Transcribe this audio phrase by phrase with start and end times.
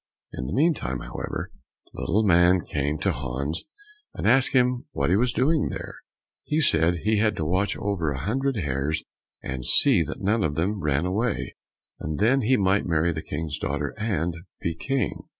[0.33, 1.51] In the meantime, however,
[1.93, 3.65] the little man came again to Hans,
[4.15, 5.97] and asked him what he was doing there?
[6.43, 9.03] He said he had to watch over a hundred hares
[9.43, 11.55] and see that none of them ran away,
[11.99, 15.27] and then he might marry the King's daughter and be King.